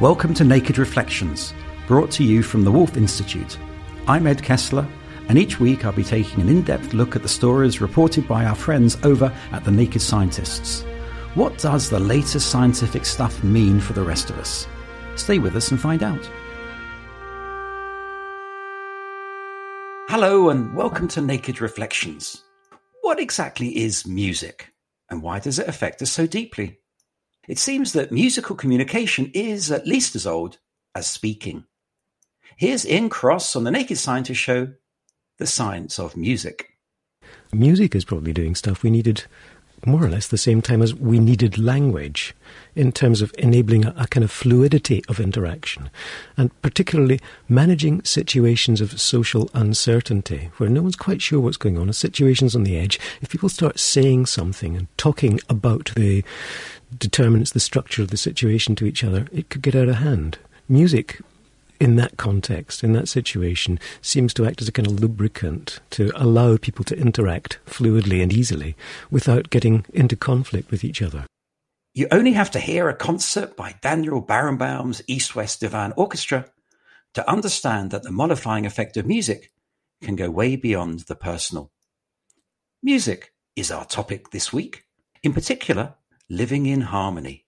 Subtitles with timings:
[0.00, 1.52] Welcome to Naked Reflections,
[1.86, 3.58] brought to you from the Woolf Institute.
[4.08, 4.88] I'm Ed Kessler,
[5.28, 8.46] and each week I'll be taking an in depth look at the stories reported by
[8.46, 10.86] our friends over at the Naked Scientists.
[11.34, 14.66] What does the latest scientific stuff mean for the rest of us?
[15.16, 16.24] Stay with us and find out.
[20.08, 22.42] Hello, and welcome to Naked Reflections.
[23.02, 24.72] What exactly is music,
[25.10, 26.79] and why does it affect us so deeply?
[27.48, 30.58] It seems that musical communication is at least as old
[30.94, 31.64] as speaking.
[32.56, 34.74] Here's Ian Cross on the Naked Scientist Show
[35.38, 36.76] The Science of Music.
[37.52, 39.24] Music is probably doing stuff we needed
[39.86, 42.34] more or less the same time as we needed language
[42.74, 45.90] in terms of enabling a, a, kind of fluidity of interaction
[46.36, 51.92] and particularly managing situations of social uncertainty where no one's quite sure what's going on,
[51.92, 53.00] situations on the edge.
[53.20, 56.24] If people start saying something and talking about the
[56.96, 60.38] determinants, the structure of the situation to each other, it could get out of hand.
[60.68, 61.20] Music,
[61.80, 66.12] in that context, in that situation, seems to act as a kind of lubricant to
[66.14, 68.76] allow people to interact fluidly and easily
[69.10, 71.24] without getting into conflict with each other.
[71.94, 76.46] You only have to hear a concert by Daniel Barenboim's East West Divan Orchestra
[77.14, 79.50] to understand that the mollifying effect of music
[80.00, 81.72] can go way beyond the personal.
[82.82, 84.84] Music is our topic this week.
[85.22, 85.94] In particular,
[86.28, 87.44] Living in Harmony.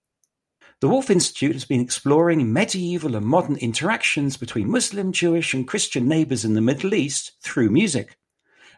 [0.83, 6.09] The Woolf Institute has been exploring medieval and modern interactions between Muslim, Jewish, and Christian
[6.09, 8.19] neighbours in the Middle East through music,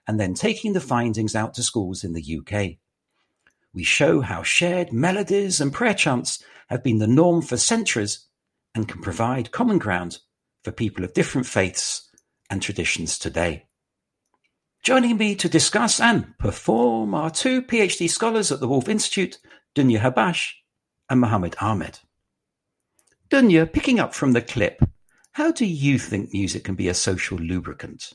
[0.07, 2.77] and then taking the findings out to schools in the UK.
[3.73, 8.27] We show how shared melodies and prayer chants have been the norm for centuries
[8.75, 10.19] and can provide common ground
[10.63, 12.11] for people of different faiths
[12.51, 13.65] and traditions today.
[14.83, 19.39] Joining me to discuss and perform are two PhD scholars at the Woolf Institute
[19.75, 20.53] Dunya Habash
[21.09, 22.01] and Mohammed Ahmed.
[23.31, 24.83] Dunya, picking up from the clip,
[25.33, 28.13] how do you think music can be a social lubricant?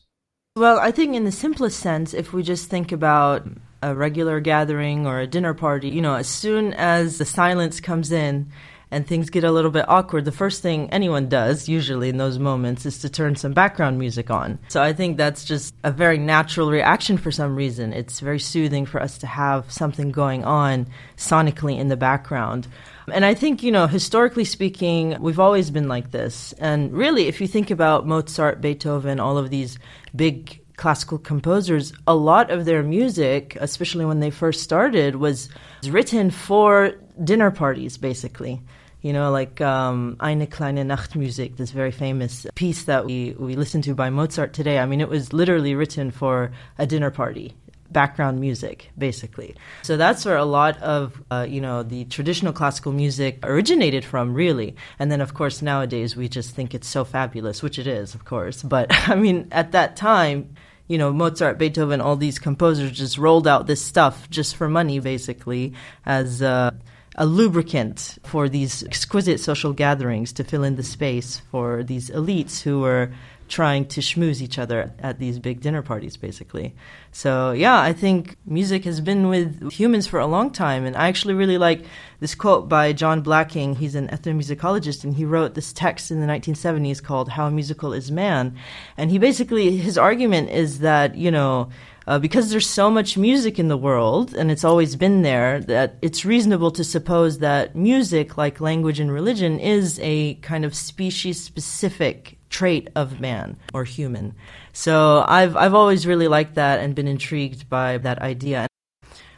[0.55, 3.47] Well, I think in the simplest sense, if we just think about
[3.81, 8.11] a regular gathering or a dinner party, you know, as soon as the silence comes
[8.11, 8.51] in
[8.91, 12.39] and things get a little bit awkward, the first thing anyone does, usually in those
[12.39, 14.57] moments, is to turn some background music on.
[14.67, 17.93] So I think that's just a very natural reaction for some reason.
[17.93, 22.67] It's very soothing for us to have something going on sonically in the background.
[23.11, 26.53] And I think, you know, historically speaking, we've always been like this.
[26.53, 29.77] And really, if you think about Mozart, Beethoven, all of these
[30.15, 35.49] big classical composers, a lot of their music, especially when they first started, was
[35.89, 38.61] written for dinner parties, basically.
[39.01, 43.81] You know, like um, Eine kleine Nachtmusik, this very famous piece that we, we listen
[43.83, 44.79] to by Mozart today.
[44.79, 47.53] I mean, it was literally written for a dinner party
[47.91, 49.55] background music, basically.
[49.81, 54.33] So that's where a lot of, uh, you know, the traditional classical music originated from,
[54.33, 54.75] really.
[54.99, 58.25] And then, of course, nowadays we just think it's so fabulous, which it is, of
[58.25, 58.61] course.
[58.61, 60.55] But I mean, at that time,
[60.89, 64.99] you know, Mozart, Beethoven, all these composers just rolled out this stuff just for money,
[64.99, 65.73] basically,
[66.05, 66.71] as uh,
[67.15, 72.61] a lubricant for these exquisite social gatherings to fill in the space for these elites
[72.61, 73.11] who were
[73.49, 76.75] trying to schmooze each other at these big dinner parties, basically.
[77.11, 80.85] So, yeah, I think music has been with humans for a long time.
[80.85, 81.83] And I actually really like
[82.19, 83.75] this quote by John Blacking.
[83.75, 88.11] He's an ethnomusicologist, and he wrote this text in the 1970s called How Musical is
[88.11, 88.55] Man.
[88.95, 91.69] And he basically, his argument is that, you know,
[92.07, 95.97] uh, because there's so much music in the world, and it's always been there, that
[96.01, 101.43] it's reasonable to suppose that music, like language and religion, is a kind of species
[101.43, 104.35] specific trait of man or human.
[104.73, 108.67] So I've I've always really liked that and been intrigued by that idea.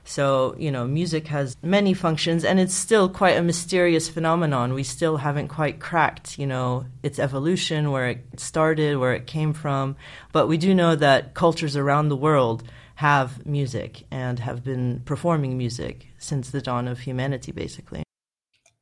[0.03, 4.73] So, you know, music has many functions and it's still quite a mysterious phenomenon.
[4.73, 9.53] We still haven't quite cracked, you know, its evolution, where it started, where it came
[9.53, 9.95] from.
[10.33, 12.63] But we do know that cultures around the world
[12.95, 18.03] have music and have been performing music since the dawn of humanity, basically.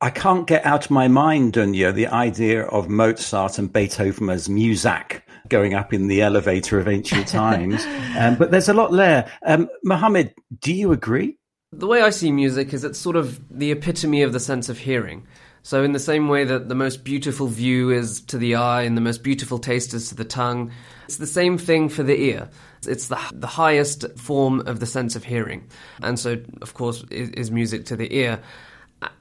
[0.02, 4.48] I can't get out of my mind, Dunya, the idea of Mozart and Beethoven as
[4.48, 7.84] Muzak going up in the elevator of ancient times.
[8.16, 9.30] um, but there's a lot there.
[9.44, 11.36] Um, Mohammed, do you agree?
[11.72, 14.78] The way I see music is it's sort of the epitome of the sense of
[14.78, 15.26] hearing.
[15.62, 18.96] So, in the same way that the most beautiful view is to the eye and
[18.96, 20.72] the most beautiful taste is to the tongue,
[21.04, 22.48] it's the same thing for the ear.
[22.88, 25.68] It's the, the highest form of the sense of hearing.
[26.02, 28.40] And so, of course, is, is music to the ear.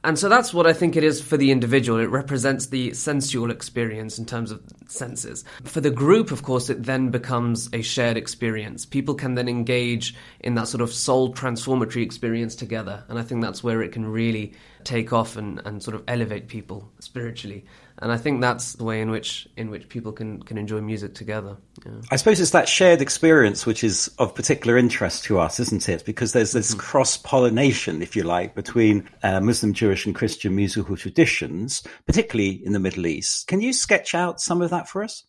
[0.03, 1.99] And so that's what I think it is for the individual.
[1.99, 5.43] It represents the sensual experience in terms of senses.
[5.63, 8.85] For the group, of course, it then becomes a shared experience.
[8.85, 13.03] People can then engage in that sort of soul transformatory experience together.
[13.07, 14.53] And I think that's where it can really
[14.83, 17.65] take off and, and sort of elevate people spiritually.
[18.01, 21.15] And I think that's the way in which in which people can, can enjoy music
[21.15, 21.57] together.
[21.85, 22.01] Yeah.
[22.11, 26.05] I suppose it's that shared experience which is of particular interest to us, isn't it?
[26.05, 26.79] Because there's this mm-hmm.
[26.79, 32.73] cross pollination, if you like, between uh, Muslim, Jewish, and Christian musical traditions, particularly in
[32.73, 33.47] the Middle East.
[33.47, 35.25] Can you sketch out some of that for us?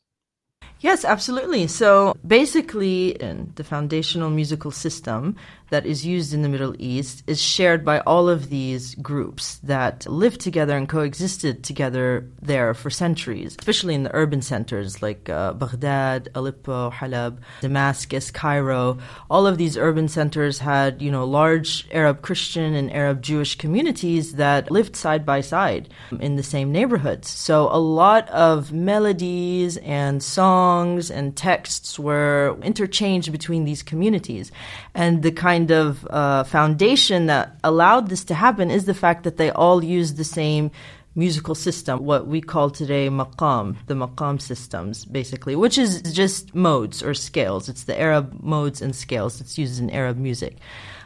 [0.81, 1.67] Yes, absolutely.
[1.67, 3.13] So basically,
[3.55, 5.37] the foundational musical system
[5.69, 10.05] that is used in the Middle East is shared by all of these groups that
[10.07, 15.53] lived together and coexisted together there for centuries, especially in the urban centers like uh,
[15.53, 18.99] Baghdad, Aleppo, Halab, Damascus, Cairo.
[19.31, 24.35] All of these urban centers had, you know, large Arab Christian and Arab Jewish communities
[24.37, 27.29] that lived side by side in the same neighborhoods.
[27.29, 30.70] So a lot of melodies and songs
[31.11, 34.53] and texts were interchanged between these communities.
[34.95, 39.37] And the kind of uh, foundation that allowed this to happen is the fact that
[39.37, 40.71] they all use the same
[41.15, 47.03] musical system, what we call today maqam, the maqam systems, basically, which is just modes
[47.03, 47.69] or scales.
[47.69, 50.57] It's the Arab modes and scales that's used in Arab music.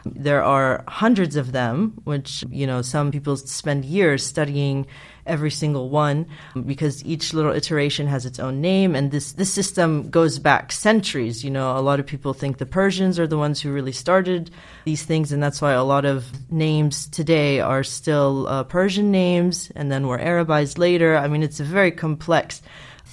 [0.06, 4.86] There are hundreds of them, which, you know, some people spend years studying
[5.26, 6.26] every single one
[6.66, 8.94] because each little iteration has its own name.
[8.94, 11.42] And this, this system goes back centuries.
[11.42, 14.50] You know, a lot of people think the Persians are the ones who really started
[14.84, 15.32] these things.
[15.32, 20.06] And that's why a lot of names today are still uh, Persian names and then
[20.06, 21.16] were Arabized later.
[21.16, 22.60] I mean, it's a very complex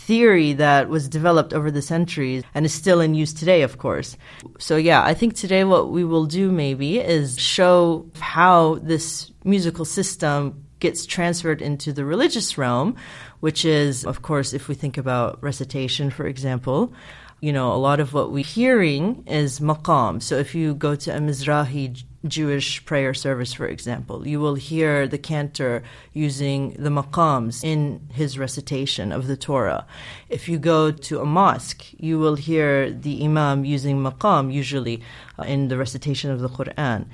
[0.07, 4.18] theory that was developed over the centuries and is still in use today, of course.
[4.57, 9.86] So, yeah, I think today what we will do maybe is show how this musical
[9.86, 12.95] system gets transferred into the religious realm,
[13.39, 16.92] which is, of course, if we think about recitation, for example,
[17.41, 20.21] you know, a lot of what we're hearing is maqam.
[20.21, 25.07] So if you go to a Mizrahi Jewish prayer service, for example, you will hear
[25.07, 25.83] the cantor
[26.13, 29.88] using the maqams in his recitation of the Torah.
[30.29, 35.01] If you go to a mosque, you will hear the imam using maqam, usually
[35.39, 37.07] uh, in the recitation of the Quran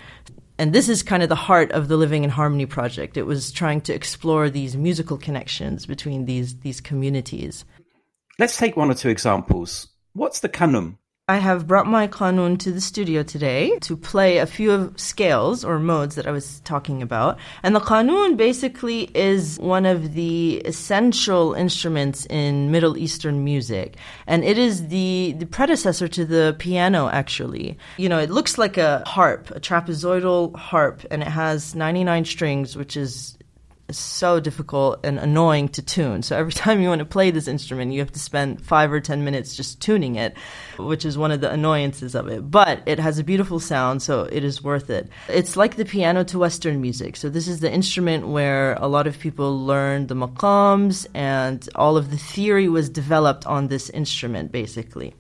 [0.59, 3.15] and this is kind of the heart of the Living in Harmony project.
[3.15, 7.63] It was trying to explore these musical connections between these these communities.
[8.39, 9.87] Let's take one or two examples.
[10.17, 10.97] What's the kanun?
[11.27, 15.63] I have brought my kanun to the studio today to play a few of scales
[15.63, 17.37] or modes that I was talking about.
[17.61, 23.97] And the kanun basically is one of the essential instruments in Middle Eastern music.
[24.25, 27.77] And it is the, the predecessor to the piano, actually.
[27.97, 32.75] You know, it looks like a harp, a trapezoidal harp, and it has 99 strings,
[32.75, 33.36] which is
[33.91, 36.21] so difficult and annoying to tune.
[36.21, 38.99] So every time you want to play this instrument, you have to spend five or
[38.99, 40.35] ten minutes just tuning it,
[40.77, 42.49] which is one of the annoyances of it.
[42.49, 45.09] But it has a beautiful sound, so it is worth it.
[45.29, 47.15] It's like the piano to Western music.
[47.15, 51.97] So this is the instrument where a lot of people learned the maqams and all
[51.97, 55.13] of the theory was developed on this instrument, basically.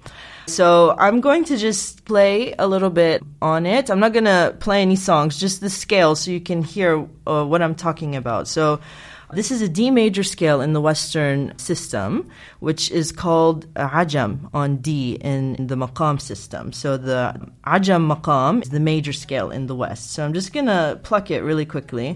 [0.47, 3.89] So I'm going to just play a little bit on it.
[3.89, 7.43] I'm not going to play any songs, just the scale so you can hear uh,
[7.43, 8.47] what I'm talking about.
[8.47, 8.79] So
[9.33, 14.77] this is a D major scale in the Western system, which is called Ajam on
[14.77, 16.71] D in the maqam system.
[16.71, 17.35] So the
[17.65, 20.13] Ajam maqam is the major scale in the West.
[20.13, 22.15] So I'm just going to pluck it really quickly.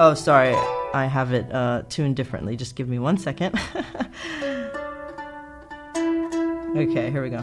[0.00, 0.56] Oh, sorry.
[0.92, 2.56] I have it uh, tuned differently.
[2.56, 3.58] Just give me one second.
[6.76, 7.40] Okay, here we go.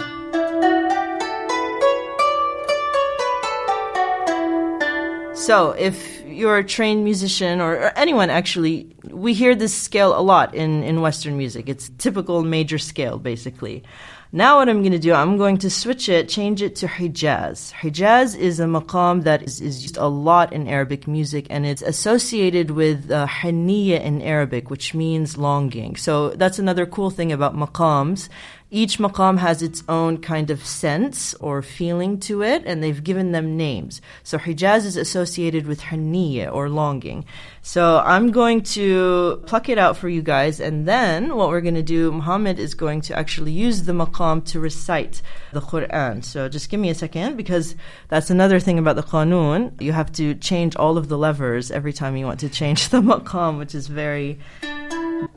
[5.35, 10.21] So, if you're a trained musician or, or, anyone actually, we hear this scale a
[10.21, 11.69] lot in, in Western music.
[11.69, 13.83] It's typical major scale, basically.
[14.31, 17.71] Now, what I'm going to do, I'm going to switch it, change it to Hijaz.
[17.71, 21.81] Hijaz is a maqam that is, is used a lot in Arabic music, and it's
[21.81, 25.95] associated with uh, haniya in Arabic, which means longing.
[25.95, 28.27] So that's another cool thing about maqams
[28.71, 33.31] each maqam has its own kind of sense or feeling to it, and they've given
[33.31, 34.01] them names.
[34.23, 37.25] So Hijaz is associated with haniya or longing.
[37.67, 41.73] So I'm going to pluck it out for you guys, and then what we're going
[41.73, 46.23] to do, Muhammad is going to actually use the maqam to recite the Quran.
[46.23, 47.75] So just give me a second, because
[48.07, 49.81] that's another thing about the Qanun.
[49.81, 53.01] You have to change all of the levers every time you want to change the
[53.01, 54.37] maqam, which is very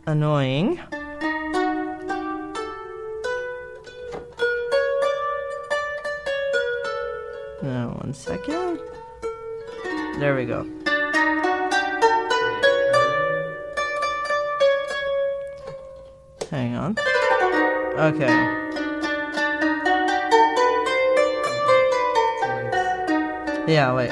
[0.07, 0.79] annoying.
[7.63, 8.81] Uh, one second.
[10.21, 10.78] There we go.
[16.51, 16.97] Hang on.
[17.99, 18.27] Okay.
[23.71, 24.11] Yeah, wait.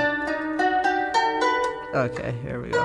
[1.95, 2.85] Okay, here we go.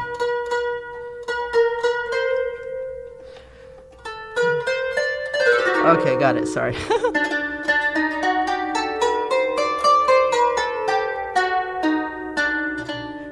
[5.90, 6.48] Okay, got it.
[6.48, 6.78] Sorry.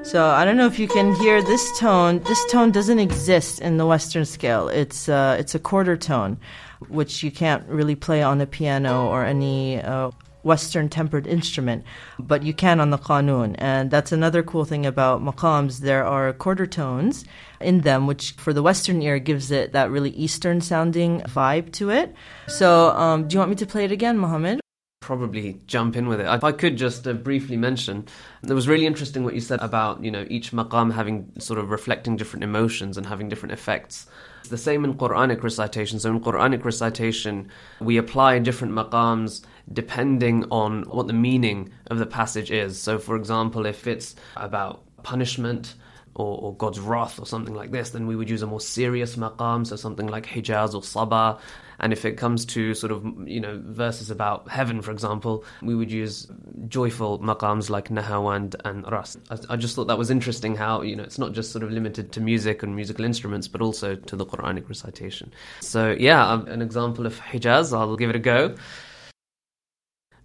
[0.09, 2.17] So I don't know if you can hear this tone.
[2.23, 4.67] This tone doesn't exist in the Western scale.
[4.67, 6.39] It's uh, it's a quarter tone,
[6.87, 10.09] which you can't really play on a piano or any uh,
[10.41, 11.83] Western tempered instrument,
[12.17, 13.53] but you can on the qanun.
[13.59, 15.81] And that's another cool thing about maqams.
[15.81, 17.23] There are quarter tones
[17.61, 21.91] in them, which for the Western ear gives it that really Eastern sounding vibe to
[21.91, 22.15] it.
[22.47, 24.58] So, um, do you want me to play it again, Mohammed?
[24.99, 26.27] Probably jump in with it.
[26.27, 28.07] If I could just uh, briefly mention,
[28.43, 31.69] it was really interesting what you said about you know each maqam having sort of
[31.69, 34.07] reflecting different emotions and having different effects.
[34.41, 35.99] It's the same in Quranic recitation.
[35.99, 39.41] So in Quranic recitation, we apply different maqams
[39.71, 42.79] depending on what the meaning of the passage is.
[42.81, 45.75] So for example, if it's about punishment
[46.15, 49.15] or, or, God's wrath or something like this, then we would use a more serious
[49.15, 51.39] maqam, so something like Hijaz or Sabah.
[51.79, 55.75] And if it comes to sort of, you know, verses about heaven, for example, we
[55.75, 56.27] would use
[56.67, 59.19] joyful maqams like Nahawand and Rast.
[59.29, 61.71] I, I just thought that was interesting how, you know, it's not just sort of
[61.71, 65.31] limited to music and musical instruments, but also to the Quranic recitation.
[65.61, 68.55] So, yeah, um, an example of Hijaz, I'll give it a go.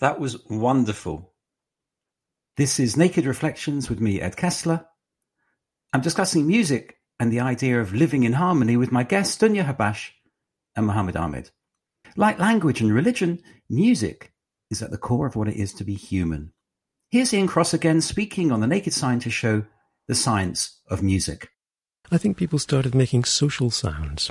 [0.00, 1.32] That was wonderful.
[2.56, 4.86] This is Naked Reflections with me, Ed Kessler.
[5.92, 10.10] I'm discussing music and the idea of living in harmony with my guests, Dunya Habash
[10.76, 11.50] and Muhammad Ahmed.
[12.16, 14.32] Like language and religion, music
[14.70, 16.52] is at the core of what it is to be human.
[17.10, 19.64] Here's Ian Cross again speaking on the Naked Scientist show,
[20.08, 21.48] The Science of Music.
[22.12, 24.30] I think people started making social sounds,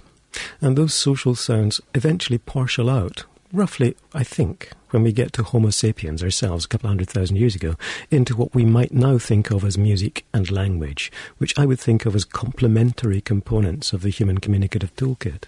[0.62, 3.24] and those social sounds eventually partial out.
[3.52, 7.56] Roughly, I think, when we get to Homo sapiens ourselves a couple hundred thousand years
[7.56, 7.78] ago,
[8.12, 12.06] into what we might now think of as music and language, which I would think
[12.06, 15.46] of as complementary components of the human communicative toolkit.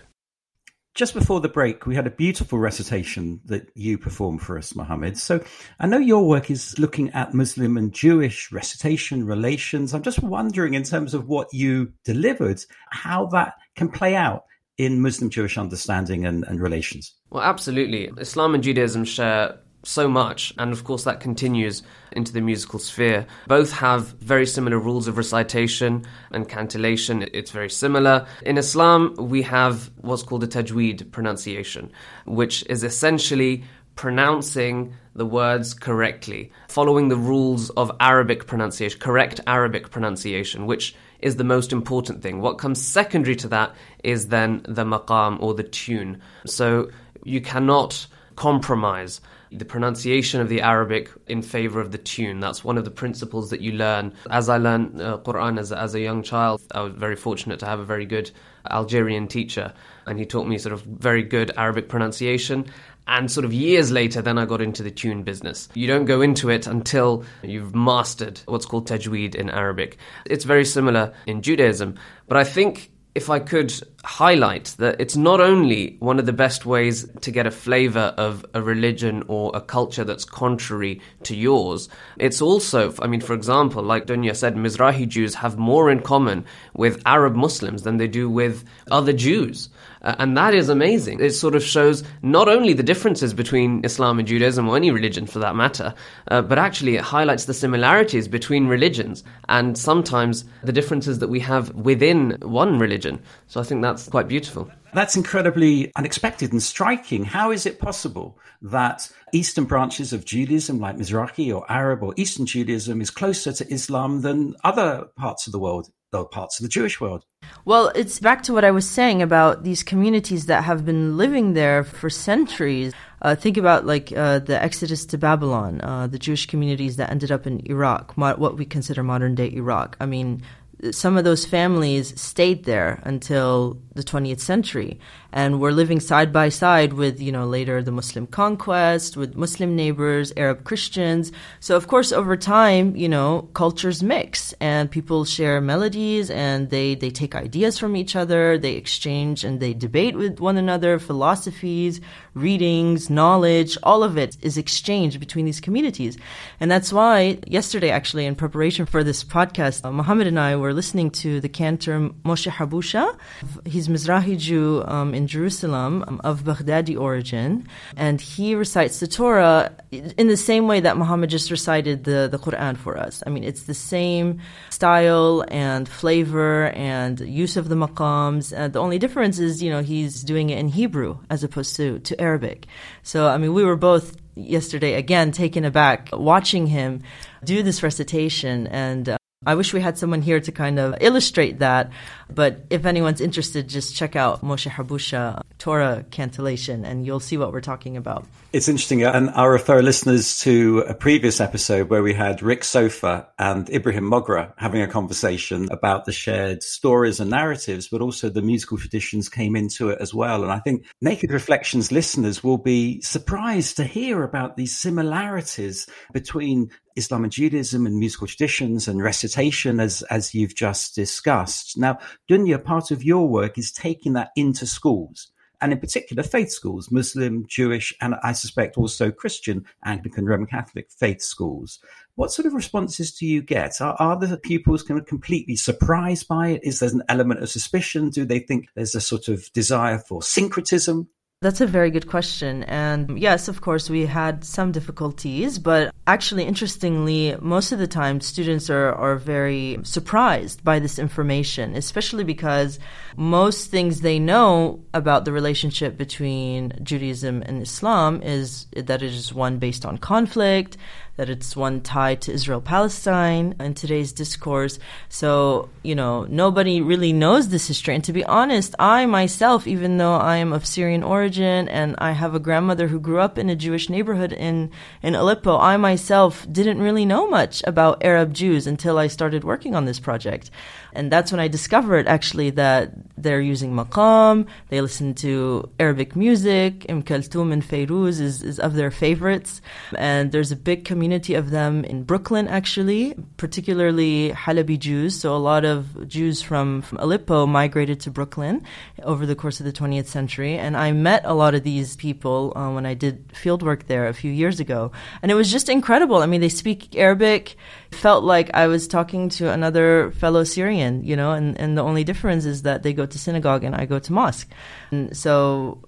[0.96, 5.17] Just before the break, we had a beautiful recitation that you performed for us, Mohammed.
[5.17, 5.43] So
[5.79, 9.93] I know your work is looking at Muslim and Jewish recitation relations.
[9.93, 14.43] I'm just wondering, in terms of what you delivered, how that can play out
[14.77, 17.13] in Muslim Jewish understanding and, and relations.
[17.29, 18.10] Well, absolutely.
[18.17, 23.25] Islam and Judaism share so much, and of course that continues into the musical sphere.
[23.48, 27.27] Both have very similar rules of recitation and cantillation.
[27.33, 28.27] It's very similar.
[28.45, 31.91] In Islam, we have what's called a tajweed pronunciation,
[32.25, 33.63] which is essentially
[33.95, 41.36] pronouncing the words correctly, following the rules of Arabic pronunciation, correct Arabic pronunciation, which is
[41.36, 42.39] the most important thing.
[42.39, 46.21] What comes secondary to that is then the maqam or the tune.
[46.45, 46.89] So
[47.24, 48.07] you cannot
[48.38, 49.19] compromise
[49.51, 52.39] the pronunciation of the Arabic in favor of the tune.
[52.39, 54.13] That's one of the principles that you learn.
[54.29, 57.65] As I learned uh, Quran as, as a young child, I was very fortunate to
[57.65, 58.32] have a very good
[58.70, 59.74] Algerian teacher,
[60.06, 62.65] and he taught me sort of very good Arabic pronunciation.
[63.08, 65.68] And sort of years later, then I got into the tune business.
[65.74, 69.98] You don't go into it until you've mastered what's called tajweed in Arabic.
[70.25, 71.96] It's very similar in Judaism,
[72.27, 73.74] but I think if I could
[74.04, 78.46] highlight that it's not only one of the best ways to get a flavor of
[78.54, 83.82] a religion or a culture that's contrary to yours, it's also, I mean, for example,
[83.82, 88.30] like Dunya said, Mizrahi Jews have more in common with Arab Muslims than they do
[88.30, 89.70] with other Jews.
[90.01, 91.20] Uh, and that is amazing.
[91.20, 95.25] It sort of shows not only the differences between Islam and Judaism, or any religion
[95.25, 95.94] for that matter,
[96.29, 101.39] uh, but actually it highlights the similarities between religions and sometimes the differences that we
[101.41, 103.22] have within one religion.
[103.48, 104.72] So I think that's quite beautiful.
[104.94, 107.24] That's incredibly unexpected and striking.
[107.24, 112.48] How is it possible that Eastern branches of Judaism, like Mizrahi or Arab or Eastern
[112.48, 116.70] Judaism, is closer to Islam than other parts of the world, though parts of the
[116.70, 117.25] Jewish world?
[117.66, 121.54] Well, it's back to what I was saying about these communities that have been living
[121.54, 122.94] there for centuries.
[123.22, 127.32] Uh, think about like uh, the exodus to Babylon, uh, the Jewish communities that ended
[127.32, 129.98] up in Iraq, what we consider modern day Iraq.
[130.00, 130.42] I mean,
[130.91, 135.00] some of those families stayed there until the 20th century
[135.31, 139.75] and were living side by side with, you know, later the Muslim conquest, with Muslim
[139.75, 141.31] neighbors, Arab Christians.
[141.59, 146.95] So, of course, over time, you know, cultures mix and people share melodies and they,
[146.95, 152.00] they take ideas from each other, they exchange and they debate with one another, philosophies,
[152.33, 156.17] readings, knowledge, all of it is exchanged between these communities.
[156.59, 160.74] And that's why yesterday, actually, in preparation for this podcast, uh, Muhammad and I were
[160.74, 163.17] listening to the cantor Moshe Habusha.
[163.65, 169.71] He's Mizrahi Jew um, in Jerusalem um, of Baghdadi origin, and he recites the Torah
[169.91, 173.24] in the same way that Muhammad just recited the, the Quran for us.
[173.25, 178.57] I mean, it's the same style and flavor and use of the maqams.
[178.57, 182.00] Uh, the only difference is, you know, he's doing it in Hebrew as opposed to,
[182.00, 182.68] to Arabic.
[183.04, 187.04] So, I mean, we were both yesterday again taken aback watching him
[187.44, 191.60] do this recitation and uh, I wish we had someone here to kind of illustrate
[191.60, 191.92] that.
[192.30, 197.51] But if anyone's interested, just check out Moshe Habusha Torah cantillation and you'll see what
[197.51, 198.25] we're talking about.
[198.54, 199.04] It's interesting.
[199.04, 204.10] And I'll refer listeners to a previous episode where we had Rick Sofa and Ibrahim
[204.10, 209.28] Mogra having a conversation about the shared stories and narratives, but also the musical traditions
[209.28, 210.44] came into it as well.
[210.44, 216.72] And I think Naked Reflections listeners will be surprised to hear about these similarities between
[216.96, 221.77] Islam and Judaism and musical traditions and recitation as, as you've just discussed.
[221.77, 226.51] Now, Dunya, part of your work is taking that into schools and in particular faith
[226.51, 231.79] schools, Muslim, Jewish, and I suspect also Christian, Anglican, Roman Catholic faith schools.
[232.15, 233.79] What sort of responses do you get?
[233.81, 236.63] Are, are the pupils kind of completely surprised by it?
[236.63, 238.09] Is there an element of suspicion?
[238.09, 241.07] Do they think there's a sort of desire for syncretism?
[241.42, 242.64] That's a very good question.
[242.64, 248.20] And yes, of course, we had some difficulties, but actually, interestingly, most of the time
[248.20, 252.78] students are, are very surprised by this information, especially because
[253.16, 259.34] most things they know about the relationship between Judaism and Islam is that it is
[259.34, 260.75] one based on conflict,
[261.20, 264.79] that it's one tied to Israel Palestine in today's discourse.
[265.10, 267.94] So, you know, nobody really knows this history.
[267.94, 272.12] And to be honest, I myself, even though I am of Syrian origin and I
[272.14, 274.72] have a grandmother who grew up in a Jewish neighborhood in,
[275.03, 279.75] in Aleppo, I myself didn't really know much about Arab Jews until I started working
[279.75, 280.50] on this project.
[280.94, 286.86] And that's when I discovered actually that they're using maqam, they listen to Arabic music,
[286.90, 289.62] Im Kaltoum and Fairuz is, is of their favorites.
[289.98, 295.20] And there's a big community of them in Brooklyn actually, particularly Halabi Jews.
[295.20, 298.64] So a lot of Jews from, from Aleppo migrated to Brooklyn
[299.04, 300.58] over the course of the 20th century.
[300.58, 304.08] And I met a lot of these people uh, when I did field work there
[304.08, 304.92] a few years ago.
[305.22, 306.18] And it was just incredible.
[306.18, 307.56] I mean, they speak Arabic,
[307.92, 312.04] felt like I was talking to another fellow Syrian, you know, and, and the only
[312.04, 314.50] difference is that they go to synagogue and I go to mosque.
[314.92, 315.82] And so,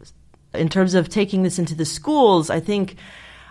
[0.54, 2.98] in terms of taking this into the schools, I think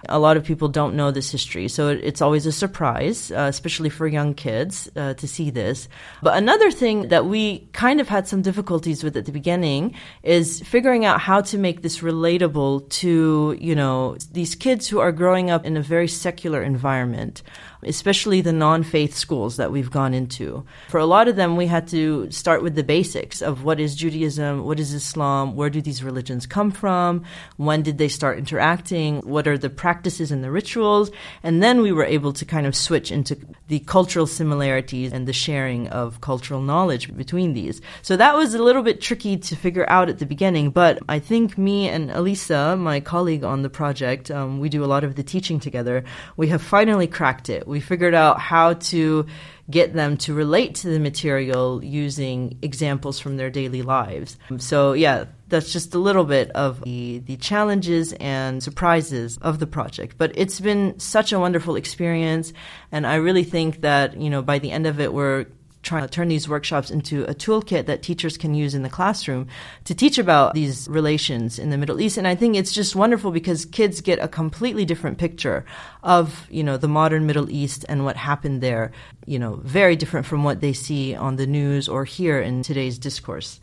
[0.09, 3.91] a lot of people don't know this history, so it's always a surprise, uh, especially
[3.91, 5.89] for young kids, uh, to see this.
[6.23, 10.61] But another thing that we kind of had some difficulties with at the beginning is
[10.61, 15.51] figuring out how to make this relatable to, you know, these kids who are growing
[15.51, 17.43] up in a very secular environment
[17.83, 20.65] especially the non faith schools that we've gone into.
[20.89, 23.95] For a lot of them, we had to start with the basics of what is
[23.95, 27.25] Judaism, what is Islam, where do these religions come from,
[27.57, 31.11] when did they start interacting, what are the practices and the rituals,
[31.43, 33.35] and then we were able to kind of switch into
[33.67, 37.83] the cultural similarities and the sharing of cultural knowledge between these.
[38.03, 41.19] So that was a little bit tricky to figure out at the beginning, but I
[41.19, 45.17] think me and Elisa, my colleague on the project, um, we do a lot of
[45.17, 46.05] the teaching together,
[46.37, 47.67] we have finally cracked it.
[47.67, 49.27] We figured out how to
[49.69, 54.37] get them to relate to the material using examples from their daily lives.
[54.59, 59.67] So, yeah, that's just a little bit of the, the challenges and surprises of the
[59.67, 60.17] project.
[60.17, 62.53] But it's been such a wonderful experience.
[62.93, 65.47] And I really think that, you know, by the end of it, we're
[65.83, 69.47] trying to turn these workshops into a toolkit that teachers can use in the classroom
[69.85, 72.19] to teach about these relations in the Middle East.
[72.19, 75.65] And I think it's just wonderful because kids get a completely different picture
[76.03, 78.93] of, you know, the modern Middle East and what happened there,
[79.27, 82.99] you know, very different from what they see on the news or hear in today's
[82.99, 83.61] discourse.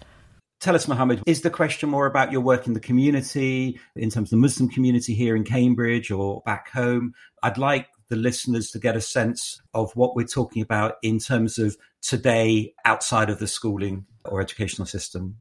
[0.59, 4.27] Tell us, Mohammed, is the question more about your work in the community, in terms
[4.27, 7.13] of the Muslim community here in Cambridge or back home?
[7.43, 11.59] I'd like the listeners to get a sense of what we're talking about in terms
[11.59, 15.37] of today outside of the schooling or educational system.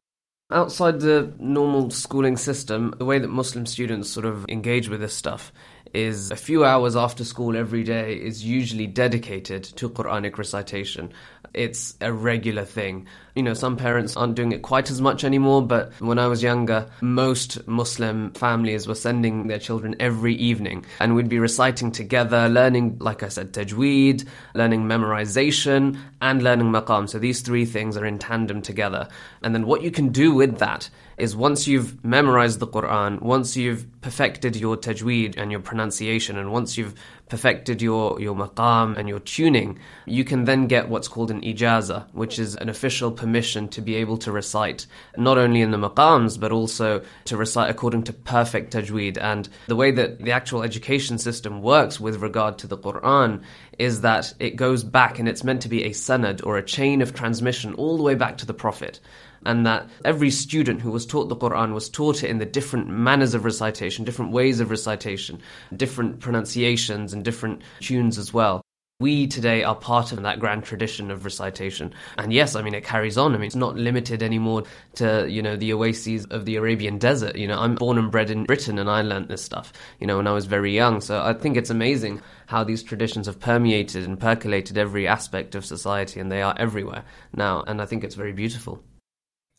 [0.51, 5.13] Outside the normal schooling system, the way that Muslim students sort of engage with this
[5.13, 5.51] stuff
[5.93, 11.11] is a few hours after school every day is usually dedicated to Quranic recitation.
[11.53, 13.07] It's a regular thing.
[13.35, 16.41] You know, some parents aren't doing it quite as much anymore, but when I was
[16.41, 22.49] younger, most Muslim families were sending their children every evening and we'd be reciting together,
[22.49, 27.07] learning, like I said, tajweed, learning memorization, and learning maqam.
[27.07, 29.07] So these three things are in tandem together.
[29.43, 33.55] And then what you can do with that is once you've memorized the Quran, once
[33.57, 36.95] you've perfected your tajweed and your pronunciation, and once you've
[37.27, 42.05] perfected your, your maqam and your tuning, you can then get what's called an ijaza,
[42.13, 46.39] which is an official permission to be able to recite, not only in the maqams,
[46.39, 49.17] but also to recite according to perfect tajweed.
[49.17, 53.43] And the way that the actual education system works with regard to the Quran
[53.77, 57.01] is that it goes back and it's meant to be a sanad or a chain
[57.01, 59.01] of transmission all the way back to the Prophet
[59.45, 62.87] and that every student who was taught the Quran was taught it in the different
[62.87, 65.39] manners of recitation, different ways of recitation,
[65.75, 68.61] different pronunciations, and different tunes as well.
[68.99, 71.93] We today are part of that grand tradition of recitation.
[72.17, 73.35] And yes, I mean, it carries on.
[73.35, 74.63] I mean, it's not limited anymore
[74.95, 77.35] to, you know, the oases of the Arabian desert.
[77.35, 80.17] You know, I'm born and bred in Britain and I learnt this stuff, you know,
[80.17, 80.99] when I was very young.
[80.99, 85.63] So I think it's amazing how these traditions have permeated and percolated every aspect of
[85.63, 87.63] society and they are everywhere now.
[87.67, 88.83] And I think it's very beautiful.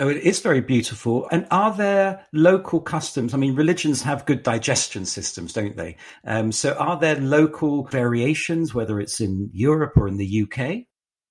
[0.00, 1.28] Oh, it is very beautiful.
[1.32, 3.34] And are there local customs?
[3.34, 5.96] I mean, religions have good digestion systems, don't they?
[6.24, 10.84] Um, so are there local variations, whether it's in Europe or in the UK?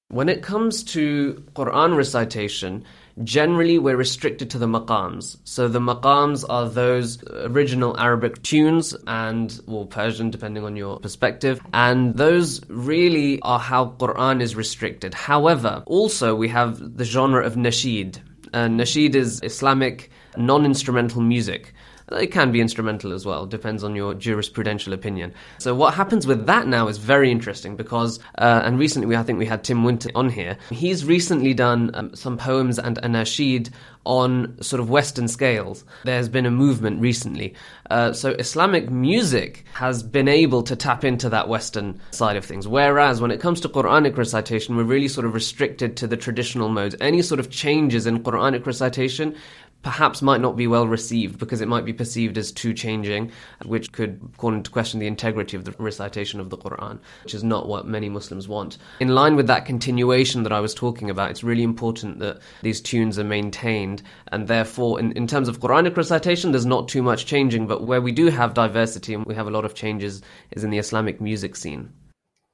[0.09, 2.83] When it comes to Quran recitation,
[3.23, 5.37] generally we're restricted to the maqams.
[5.45, 11.61] So the maqams are those original Arabic tunes and, or Persian, depending on your perspective.
[11.73, 15.13] And those really are how Quran is restricted.
[15.13, 18.19] However, also we have the genre of nasheed,
[18.53, 21.73] and nasheed is Islamic non instrumental music.
[22.11, 25.33] It can be instrumental as well, depends on your jurisprudential opinion.
[25.59, 29.23] So what happens with that now is very interesting because, uh, and recently we, I
[29.23, 30.57] think we had Tim Winter on here.
[30.69, 33.71] He's recently done um, some poems and a nasheed
[34.05, 35.83] on sort of Western scales.
[36.05, 37.53] There's been a movement recently.
[37.89, 42.69] Uh, so Islamic music has been able to tap into that Western side of things.
[42.69, 46.69] Whereas when it comes to Quranic recitation, we're really sort of restricted to the traditional
[46.69, 46.95] modes.
[47.01, 49.35] Any sort of changes in Quranic recitation
[49.83, 53.31] perhaps might not be well received because it might be perceived as too changing,
[53.65, 57.43] which could call into question the integrity of the recitation of the Quran, which is
[57.43, 58.77] not what many Muslims want.
[58.99, 62.81] In line with that continuation that I was talking about, it's really important that these
[62.81, 67.25] tunes are maintained, and therefore, in, in terms of Quranic recitation, there's not too much
[67.25, 70.63] changing, but where we do have diversity and we have a lot of changes is
[70.63, 71.93] in the Islamic music scene.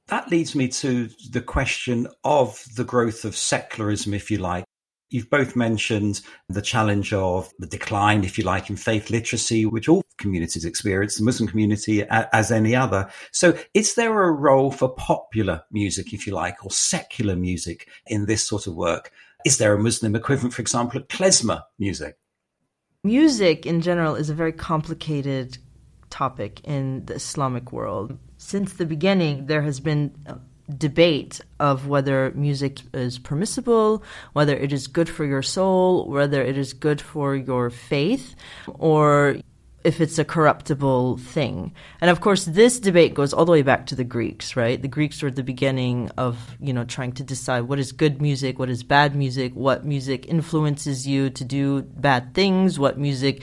[0.08, 4.64] That leads me to the question of the growth of secularism, if you like.
[5.10, 9.88] You've both mentioned the challenge of the decline, if you like, in faith literacy, which
[9.88, 13.08] all communities experience, the Muslim community as any other.
[13.30, 18.26] So is there a role for popular music, if you like, or secular music in
[18.26, 19.12] this sort of work?
[19.44, 22.16] Is there a Muslim equivalent, for example, of klezmer music?
[23.04, 25.58] Music in general is a very complicated
[26.08, 28.18] topic in the Islamic world.
[28.38, 30.14] Since the beginning, there has been
[30.78, 36.56] debate of whether music is permissible, whether it is good for your soul, whether it
[36.56, 38.34] is good for your faith,
[38.78, 39.36] or
[39.84, 41.72] if it's a corruptible thing.
[42.00, 44.80] And of course, this debate goes all the way back to the Greeks, right?
[44.80, 48.22] The Greeks were at the beginning of, you know, trying to decide what is good
[48.22, 53.42] music, what is bad music, what music influences you to do bad things, what music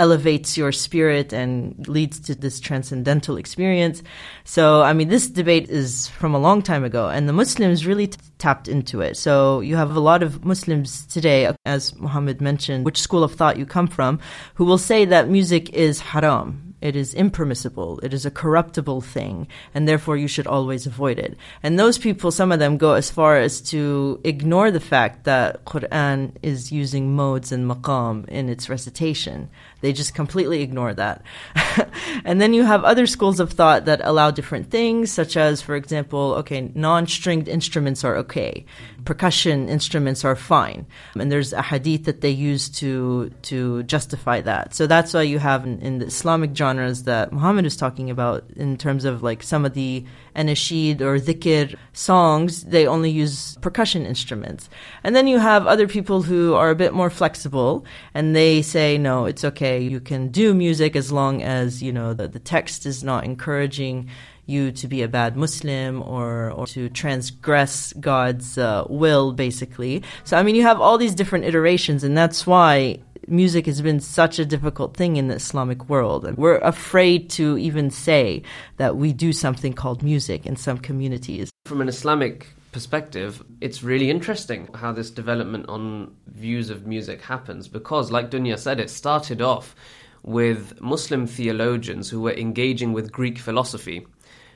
[0.00, 4.02] elevates your spirit and leads to this transcendental experience.
[4.44, 8.06] So, I mean, this debate is from a long time ago, and the Muslims really
[8.06, 9.18] t- tapped into it.
[9.18, 13.58] So, you have a lot of Muslims today, as Muhammad mentioned, which school of thought
[13.58, 14.18] you come from,
[14.54, 16.70] who will say that music is haram.
[16.80, 18.00] It is impermissible.
[18.02, 21.36] It is a corruptible thing, and therefore you should always avoid it.
[21.62, 25.64] And those people, some of them go as far as to ignore the fact that
[25.66, 31.22] Quran is using modes and maqam in its recitation They just completely ignore that.
[32.24, 35.74] and then you have other schools of thought that allow different things, such as, for
[35.74, 38.64] example, okay, non stringed instruments are okay,
[39.04, 40.86] percussion instruments are fine.
[41.18, 44.74] And there's a hadith that they use to, to justify that.
[44.74, 48.44] So that's why you have in, in the Islamic genres that Muhammad is talking about
[48.56, 54.06] in terms of like some of the anashid or dhikr songs, they only use percussion
[54.06, 54.68] instruments.
[55.04, 58.98] And then you have other people who are a bit more flexible and they say,
[58.98, 59.80] no, it's okay.
[59.80, 64.08] You can do music as long as, you know, the, the text is not encouraging
[64.46, 70.02] you to be a bad Muslim or, or to transgress God's uh, will, basically.
[70.24, 72.98] So, I mean, you have all these different iterations, and that's why
[73.30, 76.24] music has been such a difficult thing in the Islamic world.
[76.24, 78.42] And we're afraid to even say
[78.76, 81.50] that we do something called music in some communities.
[81.66, 87.68] From an Islamic perspective, it's really interesting how this development on views of music happens
[87.68, 89.74] because, like Dunya said, it started off
[90.22, 94.06] with Muslim theologians who were engaging with Greek philosophy,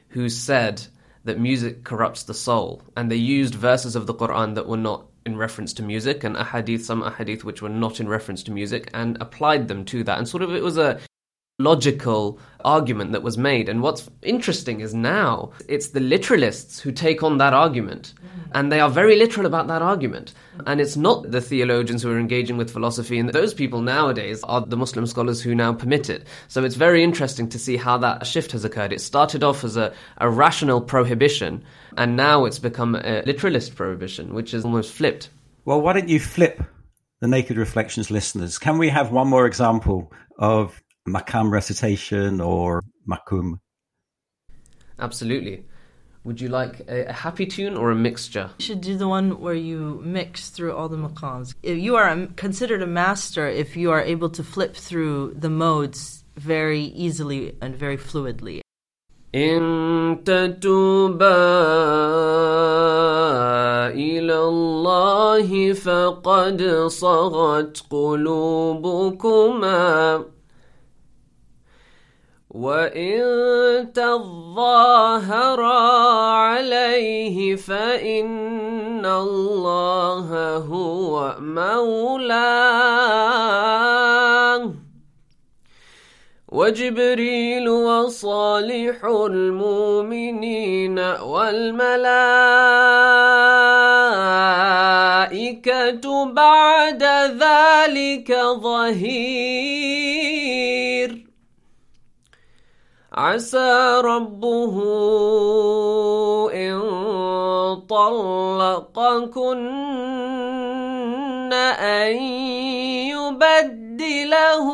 [0.09, 0.83] who said
[1.25, 5.07] that music corrupts the soul, and they used verses of the Quran that were not
[5.27, 8.91] in reference to music and ahadith, some ahadith which were not in reference to music,
[8.95, 10.19] and applied them to that.
[10.19, 11.01] And sort of it was a
[11.65, 13.69] logical argument that was made.
[13.69, 18.15] And what's interesting is now it's the literalists who take on that argument.
[18.53, 20.33] And they are very literal about that argument.
[20.67, 23.19] And it's not the theologians who are engaging with philosophy.
[23.19, 26.27] And those people nowadays are the Muslim scholars who now permit it.
[26.47, 28.93] So it's very interesting to see how that shift has occurred.
[28.93, 31.65] It started off as a, a rational prohibition,
[31.97, 35.31] and now it's become a literalist prohibition, which is almost flipped.
[35.65, 36.63] Well, why don't you flip
[37.21, 38.59] the Naked Reflections listeners?
[38.59, 43.60] Can we have one more example of makam recitation or makum?
[45.00, 45.66] Absolutely.
[46.26, 48.50] Would you like a, a, happy tune or a mixture?
[48.60, 51.56] You should do the one where you mix through all the maqams.
[51.64, 56.26] You are a, considered a master if you are able to flip through the modes
[56.36, 58.62] very easily and very fluidly.
[59.36, 61.38] إن تتوبا
[63.94, 69.00] إلى الله فقد صغت قلوبكما
[72.55, 75.79] وإن تظاهرا
[76.31, 82.95] عليه فإن الله هو مولاه
[86.49, 92.05] وجبريل وصالح المؤمنين والملائكة
[96.33, 97.03] بعد
[97.43, 99.74] ذلك ظهير
[103.15, 104.75] عسى ربه
[106.51, 106.81] إن
[107.89, 109.63] طلقكن
[111.53, 112.17] أن
[113.15, 114.67] يبدله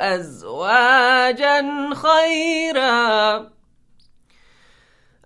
[0.00, 1.60] أزواجا
[1.94, 3.46] خيرا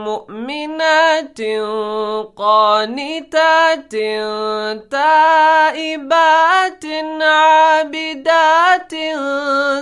[0.05, 1.41] مؤمنات
[2.35, 3.95] قانتات
[4.91, 6.85] تائبات
[7.21, 8.93] عابدات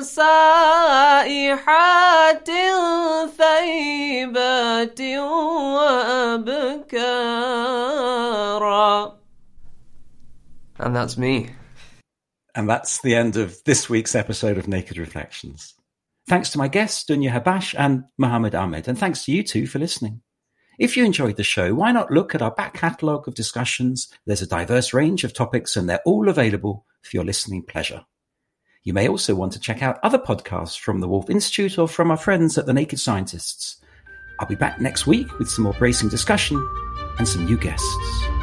[0.03, 1.73] سائحات
[3.37, 5.01] ثيبات
[5.75, 7.13] وأبكارا
[10.79, 11.49] And that's me.
[12.55, 15.75] And that's the end of this week's episode of Naked Reflections.
[16.27, 19.79] Thanks to my guests, Dunya Habash and Muhammad Ahmed, and thanks to you too for
[19.79, 20.21] listening.
[20.79, 24.07] If you enjoyed the show, why not look at our back catalogue of discussions?
[24.25, 28.05] There's a diverse range of topics and they're all available for your listening pleasure.
[28.83, 32.09] You may also want to check out other podcasts from the Woolf Institute or from
[32.09, 33.77] our friends at the Naked Scientists.
[34.39, 36.57] I'll be back next week with some more bracing discussion
[37.19, 38.42] and some new guests.